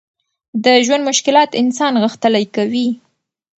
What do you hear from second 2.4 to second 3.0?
کوي.